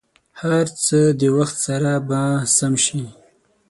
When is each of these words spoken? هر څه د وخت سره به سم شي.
هر 0.41 0.65
څه 0.83 0.99
د 1.19 1.21
وخت 1.37 1.57
سره 1.67 1.91
به 2.07 2.21
سم 2.57 2.73
شي. 2.85 3.01